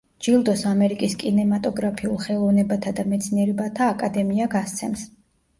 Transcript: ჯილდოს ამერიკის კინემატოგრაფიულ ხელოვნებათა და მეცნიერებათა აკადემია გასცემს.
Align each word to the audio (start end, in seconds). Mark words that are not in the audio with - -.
ჯილდოს 0.25 0.61
ამერიკის 0.69 1.13
კინემატოგრაფიულ 1.23 2.17
ხელოვნებათა 2.23 2.95
და 3.01 3.05
მეცნიერებათა 3.13 3.91
აკადემია 3.97 4.53
გასცემს. 4.57 5.07